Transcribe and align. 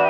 Bye. 0.00 0.09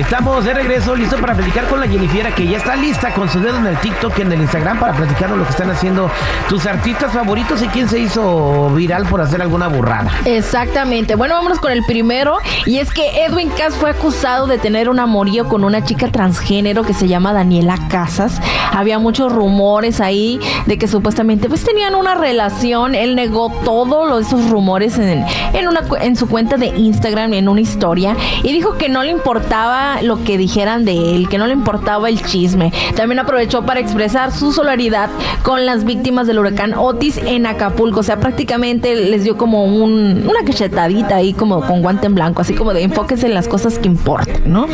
Estamos 0.00 0.46
de 0.46 0.54
regreso, 0.54 0.96
listo 0.96 1.18
para 1.18 1.34
platicar 1.34 1.66
con 1.66 1.78
la 1.78 1.86
Jennifiera, 1.86 2.34
que 2.34 2.46
ya 2.46 2.56
está 2.56 2.74
lista 2.74 3.12
con 3.12 3.28
su 3.28 3.38
dedo 3.38 3.58
en 3.58 3.66
el 3.66 3.76
TikTok 3.76 4.18
y 4.18 4.22
en 4.22 4.32
el 4.32 4.40
Instagram 4.40 4.80
para 4.80 4.94
platicarnos 4.94 5.36
lo 5.36 5.44
que 5.44 5.50
están 5.50 5.70
haciendo 5.70 6.10
tus 6.48 6.64
artistas 6.64 7.12
favoritos 7.12 7.62
y 7.62 7.68
quién 7.68 7.86
se 7.86 7.98
hizo 7.98 8.70
viral 8.70 9.04
por 9.04 9.20
hacer 9.20 9.42
alguna 9.42 9.68
burrada. 9.68 10.10
Exactamente. 10.24 11.16
Bueno, 11.16 11.34
vámonos 11.34 11.60
con 11.60 11.70
el 11.70 11.84
primero. 11.84 12.38
Y 12.64 12.78
es 12.78 12.90
que 12.90 13.26
Edwin 13.26 13.50
Cass 13.50 13.74
fue 13.74 13.90
acusado 13.90 14.46
de 14.46 14.56
tener 14.56 14.88
un 14.88 14.98
amorío 14.98 15.46
con 15.48 15.64
una 15.64 15.84
chica 15.84 16.10
transgénero 16.10 16.82
que 16.82 16.94
se 16.94 17.06
llama 17.06 17.34
Daniela 17.34 17.76
Casas. 17.90 18.40
Había 18.72 18.98
muchos 18.98 19.30
rumores 19.30 20.00
ahí 20.00 20.40
de 20.64 20.78
que 20.78 20.88
supuestamente 20.88 21.50
pues 21.50 21.62
tenían 21.62 21.94
una 21.94 22.14
relación. 22.14 22.94
Él 22.94 23.16
negó 23.16 23.52
todos 23.64 24.26
esos 24.26 24.48
rumores 24.48 24.98
en, 24.98 25.26
en, 25.52 25.68
una, 25.68 25.82
en 26.00 26.16
su 26.16 26.26
cuenta 26.26 26.56
de 26.56 26.68
Instagram, 26.68 27.34
en 27.34 27.50
una 27.50 27.60
historia. 27.60 28.16
Y 28.42 28.54
dijo 28.54 28.78
que 28.78 28.88
no 28.88 29.02
le 29.02 29.10
importaba 29.10 29.89
lo 30.02 30.22
que 30.24 30.38
dijeran 30.38 30.84
de 30.84 31.16
él, 31.16 31.28
que 31.28 31.38
no 31.38 31.46
le 31.46 31.52
importaba 31.52 32.08
el 32.08 32.22
chisme. 32.22 32.72
También 32.96 33.18
aprovechó 33.18 33.64
para 33.64 33.80
expresar 33.80 34.32
su 34.32 34.52
solidaridad 34.52 35.10
con 35.42 35.66
las 35.66 35.84
víctimas 35.84 36.26
del 36.26 36.38
huracán 36.38 36.74
Otis 36.74 37.18
en 37.18 37.46
Acapulco. 37.46 38.00
O 38.00 38.02
sea, 38.02 38.20
prácticamente 38.20 38.94
les 38.94 39.24
dio 39.24 39.36
como 39.36 39.64
un, 39.64 40.26
una 40.28 40.44
cachetadita 40.44 41.16
ahí, 41.16 41.32
como 41.32 41.60
con 41.62 41.82
guante 41.82 42.06
en 42.06 42.14
blanco, 42.14 42.42
así 42.42 42.54
como 42.54 42.72
de 42.72 42.82
enfóquese 42.82 43.26
en 43.26 43.34
las 43.34 43.48
cosas 43.48 43.78
que 43.78 43.88
importan, 43.88 44.40
¿no? 44.46 44.66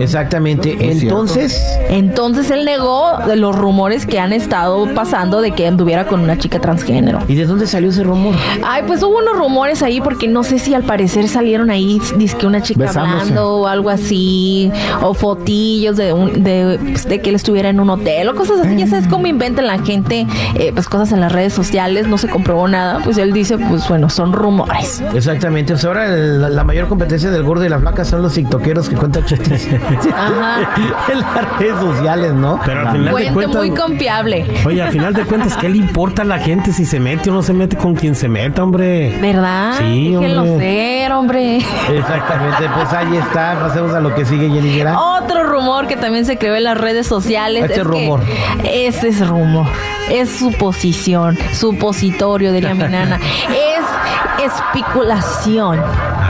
Exactamente. 0.00 0.76
Entonces. 0.80 1.60
Entonces 1.88 2.50
él 2.50 2.64
negó 2.64 3.18
los 3.34 3.56
rumores 3.56 4.06
que 4.06 4.18
han 4.18 4.32
estado 4.32 4.92
pasando 4.94 5.40
de 5.40 5.52
que 5.52 5.66
anduviera 5.66 6.06
con 6.06 6.20
una 6.20 6.38
chica 6.38 6.60
transgénero. 6.60 7.20
¿Y 7.28 7.34
de 7.34 7.46
dónde 7.46 7.66
salió 7.66 7.90
ese 7.90 8.02
rumor? 8.02 8.34
Ay, 8.64 8.84
pues 8.86 9.02
hubo 9.02 9.18
unos 9.18 9.36
rumores 9.36 9.82
ahí 9.82 10.00
porque 10.00 10.28
no 10.28 10.42
sé 10.42 10.58
si 10.58 10.74
al 10.74 10.82
parecer 10.82 11.28
salieron 11.28 11.70
ahí, 11.70 12.00
dice 12.16 12.36
que 12.36 12.46
una 12.46 12.62
chica 12.62 12.88
hablando 12.88 13.56
o 13.56 13.66
algo 13.66 13.90
así 13.90 14.35
o 15.02 15.14
fotillos 15.14 15.96
de, 15.96 16.14
de, 16.36 16.78
pues, 16.78 17.08
de, 17.08 17.20
que 17.20 17.30
él 17.30 17.36
estuviera 17.36 17.68
en 17.68 17.80
un 17.80 17.90
hotel 17.90 18.28
o 18.28 18.34
cosas 18.34 18.60
así. 18.60 18.76
Ya 18.76 18.86
sabes 18.86 19.06
cómo 19.08 19.26
inventan 19.26 19.66
la 19.66 19.78
gente 19.78 20.26
eh, 20.54 20.70
pues 20.72 20.88
cosas 20.88 21.12
en 21.12 21.20
las 21.20 21.32
redes 21.32 21.52
sociales, 21.52 22.06
no 22.08 22.18
se 22.18 22.28
comprobó 22.28 22.68
nada. 22.68 23.00
Pues 23.02 23.18
él 23.18 23.32
dice, 23.32 23.58
pues 23.58 23.88
bueno, 23.88 24.08
son 24.08 24.32
rumores. 24.32 25.02
Exactamente. 25.14 25.72
Pues 25.72 25.84
ahora 25.84 26.08
la 26.08 26.64
mayor 26.64 26.88
competencia 26.88 27.30
del 27.30 27.42
gordo 27.42 27.64
y 27.64 27.68
la 27.68 27.78
flaca 27.78 28.04
son 28.04 28.22
los 28.22 28.34
tiktokeros 28.34 28.88
que 28.88 28.96
cuentan 28.96 29.24
chistes 29.24 29.68
Ajá. 30.14 30.70
en 31.12 31.20
las 31.20 31.58
redes 31.58 31.76
sociales, 31.80 32.32
¿no? 32.34 32.60
Pero 32.64 32.80
al 32.80 32.92
final 32.92 33.14
de 33.14 33.32
cuentas, 33.32 33.56
muy 33.56 33.70
confiable. 33.70 34.46
Oye, 34.64 34.82
al 34.82 34.92
final 34.92 35.14
de 35.14 35.24
cuentas, 35.24 35.56
¿qué 35.56 35.68
le 35.68 35.78
importa 35.78 36.22
a 36.22 36.24
la 36.24 36.38
gente 36.38 36.72
si 36.72 36.84
se 36.84 37.00
mete 37.00 37.30
o 37.30 37.34
no 37.34 37.42
se 37.42 37.52
mete 37.52 37.76
con 37.76 37.94
quien 37.94 38.14
se 38.14 38.28
meta, 38.28 38.62
hombre? 38.62 39.16
¿Verdad? 39.20 39.74
Sí, 39.78 40.14
hombre. 40.14 40.58
ser, 40.58 41.12
hombre. 41.12 41.58
Exactamente. 41.90 42.68
Pues 42.74 42.92
ahí 42.92 43.16
está. 43.16 43.58
Pasemos 43.60 43.94
a 43.94 44.00
lo 44.00 44.14
que 44.14 44.24
sigue, 44.26 44.48
Jenny 44.50 44.82
Otro 44.82 45.44
rumor 45.44 45.86
que 45.86 45.96
también 45.96 46.24
se 46.24 46.36
creó 46.38 46.56
en 46.56 46.64
las 46.64 46.78
redes 46.78 47.06
sociales. 47.06 47.64
Este 47.64 47.80
es 47.80 47.86
rumor. 47.86 48.20
ese 48.64 49.08
es 49.08 49.26
rumor. 49.26 49.66
Es 50.10 50.30
suposición, 50.30 51.36
supositorio, 51.52 52.52
diría 52.52 52.74
mi 52.74 52.84
nana. 52.88 53.18
Es 53.48 54.46
especulación. 54.52 55.80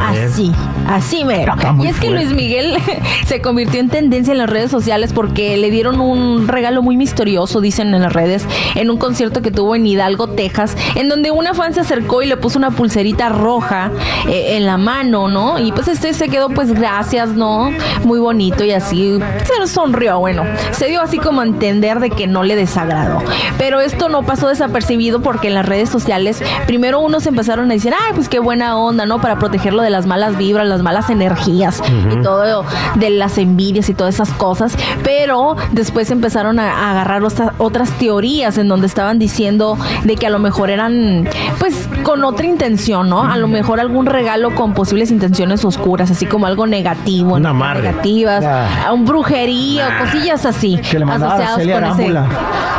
Así, 0.07 0.53
así 0.87 1.25
mero. 1.25 1.55
Y 1.83 1.87
es 1.87 1.99
que 1.99 2.11
Luis 2.11 2.33
Miguel 2.33 2.77
se 3.27 3.41
convirtió 3.41 3.81
en 3.81 3.89
tendencia 3.89 4.33
en 4.33 4.39
las 4.39 4.49
redes 4.49 4.71
sociales 4.71 5.13
porque 5.13 5.57
le 5.57 5.71
dieron 5.71 6.01
un 6.01 6.49
regalo 6.49 6.83
muy 6.83 6.97
misterioso, 6.97 7.61
dicen 7.61 7.95
en 7.95 8.03
las 8.03 8.13
redes, 8.13 8.47
en 8.75 8.91
un 8.91 8.99
concierto 8.99 9.43
que 9.43 9.51
tuvo 9.51 9.75
en 9.75 9.87
Hidalgo, 9.87 10.29
Texas, 10.29 10.77
en 10.95 11.09
donde 11.09 11.31
una 11.31 11.55
fan 11.55 11.75
se 11.75 11.81
acercó 11.81 12.23
y 12.23 12.27
le 12.27 12.37
puso 12.37 12.59
una 12.59 12.71
pulserita 12.71 13.29
roja 13.29 13.91
eh, 14.29 14.57
en 14.57 14.67
la 14.67 14.77
mano, 14.77 15.29
¿no? 15.29 15.59
Y 15.59 15.73
pues 15.73 15.89
este 15.89 16.13
se 16.15 16.29
quedó 16.29 16.49
pues 16.51 16.73
gracias, 16.73 17.31
¿no? 17.31 17.71
Muy 18.05 18.19
bonito 18.19 18.65
y 18.65 18.73
así 18.73 19.19
se 19.45 19.67
sonrió, 19.67 20.19
bueno, 20.21 20.45
se 20.71 20.87
dio 20.87 21.01
así 21.01 21.19
como 21.19 21.41
a 21.41 21.45
entender 21.45 22.01
de 22.01 22.11
que 22.11 22.27
no 22.27 22.43
le 22.43 22.57
desagradó. 22.57 23.23
Pero 23.59 23.81
esto 23.81 24.09
no 24.09 24.23
pasó 24.23 24.49
desapercibido 24.49 25.21
porque 25.21 25.49
en 25.49 25.55
las 25.55 25.67
redes 25.67 25.89
sociales 25.89 26.43
primero 26.67 27.01
unos 27.01 27.27
empezaron 27.27 27.71
a 27.71 27.75
decir, 27.75 27.93
ay, 27.93 28.13
pues 28.15 28.29
qué 28.29 28.39
buena 28.39 28.77
onda, 28.77 29.07
¿no? 29.07 29.21
Para 29.21 29.39
protegerlo 29.39 29.83
de 29.83 29.91
las 29.97 30.07
malas 30.07 30.37
vibras, 30.37 30.69
las 30.69 30.83
malas 30.83 31.09
energías 31.11 31.83
y 32.13 32.21
todo 32.23 32.65
de 32.97 33.11
las 33.11 33.39
envidias 33.39 33.89
y 33.89 33.95
todas 33.95 34.15
esas 34.15 34.31
cosas. 34.31 34.77
Pero 35.03 35.57
después 35.73 36.11
empezaron 36.11 36.59
a, 36.59 36.91
agarrar 36.91 37.23
otras 37.59 37.91
teorías 37.93 38.59
en 38.59 38.69
donde 38.69 38.87
estaban 38.87 39.19
diciendo 39.19 39.79
de 40.05 40.17
que 40.17 40.27
a 40.27 40.31
lo 40.31 40.39
mejor 40.39 40.71
eran, 40.71 41.29
pues, 41.59 41.89
con 42.03 42.25
otra 42.25 42.47
intención, 42.47 43.09
¿no? 43.09 43.23
A 43.25 43.37
lo 43.37 43.49
mejor 43.49 43.81
algún 43.81 44.07
regalo 44.07 44.55
con 44.55 44.75
posibles 44.75 45.11
intenciones 45.11 45.65
oscuras, 45.65 46.11
así 46.11 46.27
como 46.27 46.47
algo 46.47 46.67
negativo, 46.67 47.35
Una 47.35 47.53
negativas, 47.53 48.45
a 48.45 48.93
un 48.93 49.05
brujería, 49.05 49.89
o 49.89 50.05
cosillas 50.05 50.45
así, 50.45 50.79
asociadas 50.79 51.55
con 51.55 51.85
ese, 51.85 52.15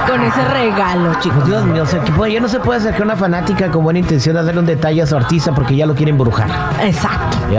con 0.08 0.22
ese 0.22 0.46
regalo, 0.54 1.20
chicos. 1.20 1.46
Dios 1.46 1.66
mío, 1.66 1.84
o 1.84 1.86
sea, 1.86 2.02
que 2.04 2.32
ya 2.32 2.40
no 2.40 2.48
se 2.48 2.60
puede 2.60 2.80
acercar 2.80 3.04
una 3.04 3.16
fanática 3.16 3.70
con 3.72 3.84
buena 3.84 4.00
intención 4.00 4.38
a 4.38 4.44
darle 4.44 4.60
un 4.60 4.66
detalle 4.66 5.02
a 5.02 5.08
su 5.08 5.16
artista 5.16 5.54
porque 5.54 5.76
ya 5.76 5.86
lo 5.86 5.96
quieren 5.96 6.16
embrujar. 6.16 6.48
Exacto. 6.82 7.07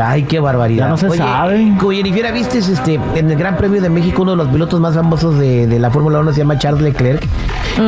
Ay, 0.03 0.25
qué 0.25 0.41
barbaridad. 0.41 0.87
Ya 0.87 0.91
no 0.91 0.97
se 0.97 1.11
sabe. 1.11 1.73
Oye, 1.85 2.03
ni 2.03 2.13
fiera, 2.13 2.31
viste 2.31 2.59
este, 2.59 3.01
en 3.15 3.31
el 3.31 3.37
Gran 3.37 3.57
Premio 3.57 3.81
de 3.81 3.89
México, 3.89 4.23
uno 4.23 4.33
de 4.33 4.37
los 4.37 4.49
pilotos 4.49 4.81
más 4.81 4.95
famosos 4.95 5.39
de, 5.39 5.67
de 5.67 5.79
la 5.79 5.91
Fórmula 5.91 6.21
1 6.21 6.33
se 6.33 6.39
llama 6.39 6.59
Charles 6.59 6.83
Leclerc. 6.83 7.23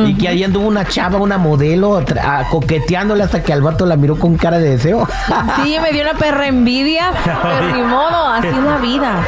Y 0.05 0.15
que 0.15 0.27
ahí 0.27 0.43
anduvo 0.43 0.67
una 0.67 0.85
chava, 0.85 1.17
una 1.17 1.37
modelo, 1.37 2.01
coqueteándole 2.49 3.23
hasta 3.23 3.43
que 3.43 3.51
al 3.51 3.61
vato 3.61 3.85
la 3.85 3.97
miró 3.97 4.17
con 4.17 4.37
cara 4.37 4.57
de 4.59 4.69
deseo. 4.69 5.07
Sí, 5.63 5.75
me 5.81 5.91
dio 5.91 6.03
una 6.03 6.13
perra 6.13 6.47
envidia, 6.47 7.11
pero 7.23 7.75
ni 7.75 7.81
modo, 7.81 8.27
así 8.27 8.47
es 8.47 8.63
la 8.63 8.77
vida. 8.77 9.19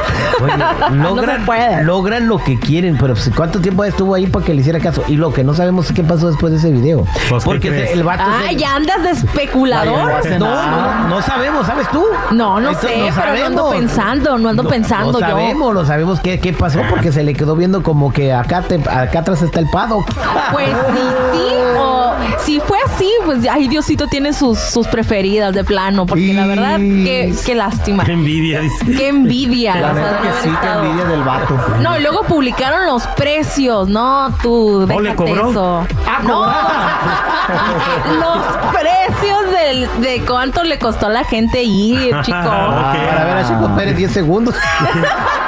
logran, 0.92 1.86
logran 1.86 2.28
lo 2.28 2.38
que 2.38 2.58
quieren, 2.58 2.96
pero 2.98 3.14
pues, 3.14 3.30
¿cuánto 3.34 3.60
tiempo 3.60 3.84
estuvo 3.84 4.14
ahí 4.14 4.26
para 4.26 4.44
que 4.44 4.54
le 4.54 4.60
hiciera 4.60 4.80
caso? 4.80 5.04
Y 5.06 5.16
lo 5.16 5.32
que 5.32 5.44
no 5.44 5.54
sabemos 5.54 5.86
es 5.86 5.92
qué 5.92 6.02
pasó 6.02 6.28
después 6.28 6.52
de 6.52 6.58
ese 6.58 6.70
video. 6.70 7.06
Pues, 7.28 7.44
Porque 7.44 7.92
el 7.92 8.02
vato. 8.02 8.22
Ah, 8.26 8.52
ya 8.52 8.76
andas 8.76 9.02
de 9.02 9.10
especulador. 9.10 10.24
No, 10.38 10.38
no, 10.38 11.08
no, 11.08 11.22
sabemos, 11.22 11.66
¿sabes 11.66 11.88
tú? 11.90 12.04
No, 12.32 12.60
no 12.60 12.74
sé, 12.74 13.12
pero 13.14 13.38
no 13.38 13.46
ando 13.46 13.70
pensando, 13.70 14.38
no 14.38 14.48
ando 14.48 14.64
pensando 14.64 15.12
yo. 15.12 15.20
Lo 15.20 15.26
sabemos, 15.26 15.74
lo 15.74 15.86
sabemos 15.86 16.20
qué, 16.20 16.40
qué 16.40 16.52
pasó 16.52 16.80
porque 16.88 17.12
se 17.12 17.22
le 17.22 17.34
quedó 17.34 17.56
viendo 17.56 17.82
como 17.82 18.12
que 18.12 18.32
acá, 18.32 18.62
te, 18.62 18.76
acá 18.76 19.20
atrás 19.20 19.42
está 19.42 19.60
el 19.60 19.68
paddock. 19.68 20.06
Pues 20.52 20.68
sí, 20.94 21.02
sí, 21.32 21.54
o 21.78 22.04
si 22.44 22.60
fue 22.60 22.78
así, 22.86 23.10
pues 23.24 23.46
ay, 23.48 23.68
Diosito 23.68 24.06
tiene 24.06 24.32
sus, 24.32 24.58
sus 24.58 24.86
preferidas 24.86 25.54
de 25.54 25.64
plano, 25.64 26.06
porque 26.06 26.32
la 26.32 26.46
verdad, 26.46 26.78
qué, 26.78 27.34
qué 27.44 27.54
lástima. 27.54 28.04
Qué 28.04 28.12
envidia, 28.12 28.60
dice. 28.60 28.84
Qué 28.84 29.08
envidia. 29.08 29.76
La 29.76 29.92
verdad 29.92 30.20
que 30.20 30.28
sí, 30.42 30.54
qué 30.60 30.68
envidia 30.68 31.04
del 31.06 31.22
vato. 31.22 31.58
No, 31.80 31.96
y 31.98 32.02
luego 32.02 32.22
publicaron 32.22 32.86
los 32.86 33.06
precios, 33.08 33.88
¿no? 33.88 34.34
Tú, 34.42 34.86
¿No 34.86 35.00
le 35.00 35.14
cobró? 35.14 35.50
Eso. 35.50 35.86
Ah, 36.06 36.20
no. 36.22 36.44
los 38.20 38.46
precios 38.72 39.50
del, 39.50 40.02
de 40.02 40.24
cuánto 40.26 40.64
le 40.64 40.78
costó 40.78 41.06
a 41.06 41.10
la 41.10 41.24
gente 41.24 41.62
ir, 41.62 42.13
chico. 42.22 42.36
Ah, 42.40 42.90
okay. 42.90 43.06
Para 43.08 43.24
ver 43.24 43.36
a 43.36 43.44
Chico 43.44 43.74
Pérez 43.74 43.96
10 43.96 44.12
segundos. 44.12 44.54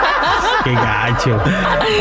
Qué 0.66 0.74
gacho. 0.74 1.38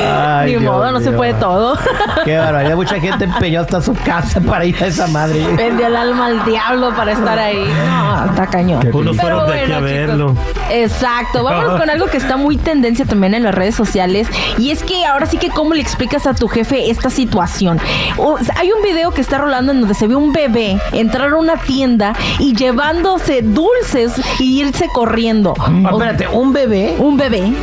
Ay, 0.03 0.45
Ni 0.56 0.59
Dios 0.59 0.63
modo, 0.63 0.91
no 0.91 1.00
se 1.00 1.12
puede 1.12 1.35
todo. 1.35 1.77
Qué 2.25 2.35
barbaridad. 2.38 2.75
Mucha 2.75 3.00
gente 3.00 3.25
empeñó 3.25 3.62
hasta 3.62 3.79
su 3.79 3.94
casa 3.94 4.41
para 4.41 4.65
ir 4.65 4.75
a 4.81 4.88
esa 4.88 5.06
madre. 5.07 5.45
Vendió 5.56 5.85
el 5.85 5.95
alma 5.95 6.25
al 6.27 6.44
diablo 6.45 6.91
para 6.95 7.12
estar 7.12 7.38
ahí. 7.38 7.63
No, 7.88 8.25
está 8.31 8.47
cañón. 8.47 8.89
Unos 8.91 9.15
de 9.17 9.21
aquí 9.62 9.71
a 9.71 9.79
verlo. 9.79 10.35
Exacto. 10.71 11.44
Vámonos 11.44 11.79
con 11.79 11.89
algo 11.91 12.07
que 12.07 12.17
está 12.17 12.38
muy 12.38 12.57
tendencia 12.57 13.06
también 13.06 13.35
en 13.35 13.44
las 13.44 13.53
redes 13.53 13.75
sociales. 13.75 14.27
Y 14.57 14.71
es 14.71 14.81
que 14.83 15.06
ahora 15.06 15.27
sí 15.27 15.38
que 15.38 15.50
cómo 15.50 15.75
le 15.75 15.81
explicas 15.81 16.25
a 16.25 16.33
tu 16.33 16.47
jefe 16.47 16.89
esta 16.89 17.12
situación. 17.12 17.79
O 18.17 18.39
sea, 18.39 18.56
hay 18.57 18.71
un 18.71 18.81
video 18.81 19.12
que 19.12 19.21
está 19.21 19.38
rolando 19.38 19.71
en 19.73 19.81
donde 19.81 19.94
se 19.94 20.07
ve 20.07 20.15
un 20.15 20.33
bebé 20.33 20.79
entrar 20.91 21.29
a 21.33 21.35
una 21.35 21.57
tienda 21.57 22.13
y 22.39 22.56
llevándose 22.56 23.41
dulces 23.44 24.13
y 24.39 24.62
irse 24.62 24.88
corriendo. 24.91 25.53
O- 25.53 25.89
espérate, 26.00 26.27
un 26.27 26.51
bebé. 26.51 26.95
un 26.97 27.15
bebé. 27.17 27.53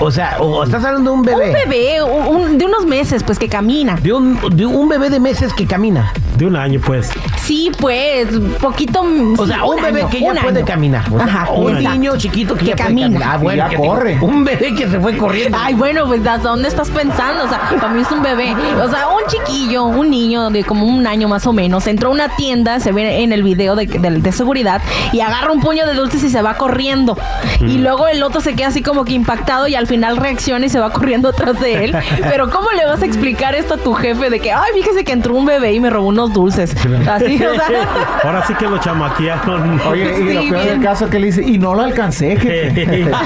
O 0.00 0.10
sea, 0.10 0.38
o 0.42 0.64
estás 0.64 0.84
hablando 0.84 1.10
de 1.12 1.16
un 1.16 1.22
bebé. 1.22 1.46
Un 1.48 1.52
bebé 1.52 2.02
un- 2.02 2.36
un- 2.36 2.58
de 2.58 2.66
unos 2.66 2.84
meses, 2.86 3.22
pues 3.22 3.38
que 3.38 3.48
camina. 3.48 3.96
De 3.96 4.12
un, 4.12 4.38
de 4.54 4.66
un 4.66 4.88
bebé 4.88 5.08
de 5.10 5.20
meses 5.20 5.52
que 5.54 5.66
camina. 5.66 6.12
De 6.42 6.48
un 6.48 6.56
año, 6.56 6.80
pues. 6.84 7.08
Sí, 7.40 7.70
pues, 7.78 8.26
poquito. 8.60 9.04
O 9.38 9.46
sea, 9.46 9.64
un 9.64 9.80
bebé 9.80 10.04
que 10.10 10.18
ya 10.20 10.34
puede 10.42 10.64
caminar. 10.64 11.04
O 11.12 11.16
sea, 11.18 11.24
Ajá, 11.26 11.50
un 11.52 11.76
exacto. 11.76 11.90
niño 11.98 12.16
chiquito 12.16 12.54
que, 12.54 12.60
Que 12.64 12.66
ya 12.70 12.74
puede 12.74 12.88
camina. 12.88 13.06
caminar. 13.20 13.28
Ah, 13.30 13.36
Y 13.38 13.42
bueno, 13.44 13.62
ya 13.62 13.68
que 13.68 13.76
corre. 13.76 14.18
Un 14.20 14.44
bebé 14.44 14.74
que 14.74 14.88
se 14.88 14.98
fue 14.98 15.16
corriendo. 15.16 15.56
Ay, 15.60 15.74
bueno, 15.74 16.04
pues 16.06 16.26
¿a 16.26 16.38
dónde 16.38 16.66
estás 16.66 16.90
pensando? 16.90 17.44
O 17.44 17.48
sea, 17.48 17.60
para 17.80 17.92
mí 17.92 18.02
es 18.02 18.10
un 18.10 18.22
bebé. 18.24 18.52
O 18.82 18.88
sea, 18.90 19.06
un 19.06 19.22
chiquillo, 19.28 19.84
un 19.84 20.10
niño 20.10 20.50
de 20.50 20.64
como 20.64 20.84
un 20.84 21.06
año 21.06 21.28
más 21.28 21.46
o 21.46 21.52
menos, 21.52 21.86
entró 21.86 22.08
a 22.08 22.12
una 22.12 22.34
tienda, 22.34 22.80
se 22.80 22.90
ve 22.90 23.22
en 23.22 23.30
el 23.32 23.44
video 23.44 23.76
de, 23.76 23.86
de- 23.86 24.10
de 24.18 24.32
seguridad, 24.32 24.82
y 25.12 25.20
agarra 25.20 25.52
un 25.52 25.60
puño 25.60 25.86
de 25.86 25.94
dulces 25.94 26.24
y 26.24 26.28
se 26.28 26.42
va 26.42 26.54
corriendo. 26.54 27.16
Y 27.60 27.78
luego 27.78 28.08
el 28.08 28.20
otro 28.24 28.40
se 28.40 28.54
queda 28.56 28.66
así 28.68 28.82
como 28.82 29.04
que 29.04 29.12
impactado 29.12 29.68
y 29.68 29.76
al 29.76 29.86
final 29.86 30.16
reacciona 30.16 30.66
y 30.66 30.70
se 30.70 30.80
va 30.80 30.90
corriendo 30.90 31.28
atrás 31.28 31.60
de 31.60 31.84
él. 31.84 31.96
Pero 32.28 32.50
¿cómo 32.50 32.72
le 32.72 32.84
vas 32.84 33.00
a 33.00 33.06
explicar 33.06 33.54
esto 33.54 33.74
a 33.74 33.76
tu 33.76 33.94
jefe 33.94 34.28
de 34.28 34.40
que, 34.40 34.50
ay, 34.50 34.72
fíjese 34.74 35.04
que 35.04 35.12
entró 35.12 35.36
un 35.36 35.44
bebé 35.46 35.72
y 35.74 35.78
me 35.78 35.88
robó 35.90 36.08
unos 36.08 36.31
dulces? 36.32 36.74
Así, 37.10 37.44
o 37.44 37.54
sea. 37.54 37.88
Ahora 38.24 38.44
sí 38.46 38.54
que 38.54 38.66
lo 38.66 38.78
chamaquearon. 38.78 39.80
Oye, 39.88 40.18
y 40.18 40.34
lo 40.34 40.40
peor 40.42 40.64
bien. 40.64 40.66
del 40.66 40.80
caso 40.82 41.06
es 41.06 41.10
que 41.10 41.18
le 41.18 41.26
dice, 41.26 41.42
y 41.42 41.58
no 41.58 41.74
lo 41.74 41.82
alcancé, 41.82 42.36
jefe. 42.36 43.10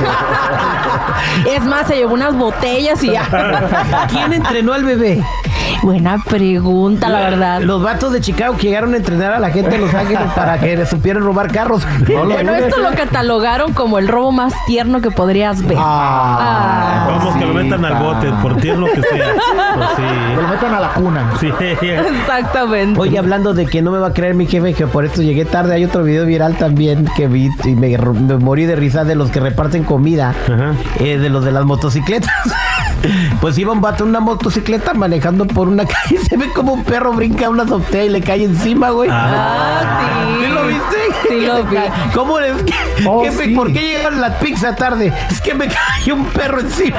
Es 1.47 1.65
más, 1.65 1.87
se 1.87 1.97
llevó 1.97 2.15
unas 2.15 2.37
botellas 2.37 3.03
y 3.03 3.11
ya. 3.11 4.07
¿Quién 4.09 4.33
entrenó 4.33 4.73
al 4.73 4.85
bebé? 4.85 5.23
Buena 5.83 6.19
pregunta, 6.19 7.09
la 7.09 7.21
verdad. 7.21 7.61
Los 7.61 7.83
vatos 7.83 8.13
de 8.13 8.21
Chicago 8.21 8.57
que 8.57 8.69
llegaron 8.69 8.95
a 8.95 8.97
entrenar 8.97 9.33
a 9.33 9.39
la 9.39 9.51
gente 9.51 9.71
de 9.71 9.79
Los 9.79 9.95
Ángeles 9.95 10.29
para 10.35 10.59
que 10.59 10.77
le 10.77 10.87
supieran 10.87 11.23
robar 11.23 11.53
carros. 11.53 11.87
No 12.09 12.25
lo 12.25 12.35
Bueno, 12.35 12.55
esto 12.55 12.81
lo 12.81 12.93
catalogaron 12.93 13.73
como 13.73 13.99
el 13.99 14.09
robo 14.09 14.33
más 14.33 14.55
tierno 14.67 15.01
que 15.01 15.11
podrías 15.11 15.63
ver. 15.67 15.77
Ah, 15.81 17.07
Vamos, 17.09 17.37
que 17.37 17.45
lo 17.45 17.55
metan 17.55 17.85
al 17.85 18.03
bote, 18.03 18.33
por 18.43 18.57
tierno 18.57 18.87
que 18.87 19.03
sea. 19.03 19.35
Pues 19.77 19.89
Que 19.97 20.43
lo 20.43 20.49
metan 20.49 20.75
a 20.75 20.81
la 20.81 20.89
cuna. 20.91 21.31
Sí. 21.39 21.53
Exactamente. 21.61 22.96
Oye, 22.99 23.19
hablando 23.19 23.53
de 23.53 23.67
que 23.67 23.83
no 23.83 23.91
me 23.91 23.99
va 23.99 24.09
a 24.09 24.13
creer 24.15 24.35
mi 24.35 24.47
jefe 24.47 24.73
que 24.73 24.87
por 24.87 25.05
esto 25.05 25.21
llegué 25.21 25.45
tarde, 25.45 25.75
hay 25.75 25.85
otro 25.85 26.03
video 26.03 26.25
viral 26.25 26.57
también 26.57 27.07
que 27.15 27.29
vi 27.29 27.51
y 27.65 27.75
me, 27.75 27.97
me 27.99 28.39
morí 28.39 28.65
de 28.65 28.75
risa 28.75 29.05
de 29.05 29.15
los 29.15 29.31
que 29.31 29.39
reparten 29.39 29.85
comida, 29.85 30.35
eh, 30.99 31.19
de 31.19 31.29
los 31.29 31.45
de 31.45 31.53
las 31.53 31.67
motocicletas. 31.67 32.33
Pues 33.41 33.57
iba 33.59 33.73
un 33.73 33.81
vato 33.81 34.05
en 34.05 34.11
una 34.11 34.21
motocicleta 34.21 34.95
manejando 34.95 35.47
por 35.47 35.69
una 35.69 35.85
calle, 35.87 36.19
se 36.19 36.37
ve 36.37 36.51
como 36.55 36.73
un 36.73 36.85
perro 36.85 37.13
brinca 37.13 37.49
una 37.49 37.63
azotea 37.65 38.05
y 38.05 38.09
le 38.09 38.21
cae 38.23 38.45
encima, 38.45 38.91
güey. 38.91 39.11
Ah, 39.13 40.37
sí. 40.39 40.45
¿Sí 40.47 40.53
lo 40.53 40.67
viste? 40.67 40.97
Sí 41.29 41.41
lo 41.47 41.65
vi. 41.65 41.77
¿Cómo 42.15 42.39
es 42.41 42.63
que, 42.63 42.75
Oh, 43.07 43.25
sí. 43.31 43.49
por 43.55 43.73
qué 43.73 43.81
llegaron 43.81 44.21
las 44.21 44.35
pizzas 44.37 44.75
tarde? 44.77 45.13
Es 45.31 45.41
que 45.41 45.55
me 45.55 45.67
cayó 45.69 46.15
un 46.15 46.25
perro 46.27 46.61
encima. 46.61 46.97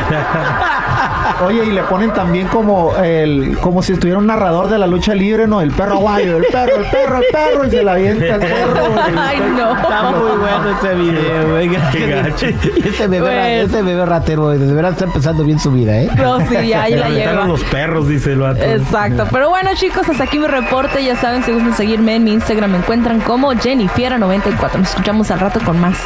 Oye, 1.46 1.66
y 1.66 1.72
le 1.72 1.84
ponen 1.84 2.12
también 2.14 2.48
como 2.48 2.96
el, 2.98 3.58
como 3.62 3.82
si 3.82 3.94
estuviera 3.94 4.20
un 4.20 4.28
narrador 4.28 4.70
de 4.70 4.78
la 4.78 4.88
lucha 4.88 5.14
libre, 5.14 5.48
¿no? 5.48 5.62
El 5.62 5.72
perro 5.72 5.94
aguayo, 5.96 6.38
el 6.38 6.46
perro, 6.46 6.78
el 6.78 6.90
perro, 6.90 7.18
el 7.18 7.24
perro, 7.32 7.66
y 7.68 7.72
se 7.72 7.84
la 7.84 7.94
avienta 7.94 8.36
el 8.36 8.40
perro. 8.42 8.74
güey. 8.92 9.16
Ay, 9.18 9.40
no. 9.58 9.76
Está 9.78 10.04
muy 10.12 10.38
bueno 10.38 10.78
ese 10.80 10.96
video, 10.96 11.50
güey. 11.52 11.70
Qué 11.92 12.08
gacho. 12.08 12.46
Ese 12.86 13.08
bebé, 13.08 13.22
Bueno. 13.22 13.42
ese 13.42 13.82
bebé 13.82 14.06
ratero, 14.06 14.44
güey, 14.46 14.58
de 14.60 14.74
verdad 14.74 14.92
está 14.92 15.06
empezando 15.06 15.44
bien 15.44 15.60
su 15.60 15.72
vida, 15.72 15.97
¿eh? 15.98 16.10
No, 16.18 16.40
sí, 16.48 16.68
ya, 16.68 16.84
ahí 16.84 16.96
la 16.96 17.10
lleva. 17.10 17.46
los 17.46 17.64
perros, 17.66 18.08
dice 18.08 18.34
el 18.34 18.40
vato. 18.40 18.62
Exacto. 18.62 19.28
Pero 19.32 19.50
bueno, 19.50 19.72
chicos, 19.76 20.08
hasta 20.10 20.24
aquí 20.24 20.40
mi 20.40 20.48
reporte. 20.48 21.04
Ya 21.04 21.16
saben, 21.16 21.44
si 21.44 21.52
gustan 21.52 21.76
seguirme 21.76 22.16
en 22.16 22.24
mi 22.24 22.34
Instagram, 22.34 22.72
me 22.72 22.78
encuentran 22.78 23.20
como 23.22 23.52
Jennifiera94. 23.54 24.78
Nos 24.78 24.90
escuchamos 24.90 25.30
al 25.32 25.40
rato 25.40 25.60
con 25.66 25.80
más 25.80 25.98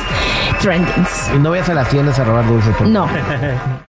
trendings. 0.62 1.32
Y 1.36 1.40
no 1.40 1.52
vayas 1.52 1.70
a 1.70 1.74
las 1.74 1.90
tiendas 1.90 2.20
a 2.20 2.24
robar 2.24 2.48
dulces. 2.48 2.76
por 2.76 2.88
No. 2.88 3.08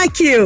like 0.00 0.18
you. 0.18 0.40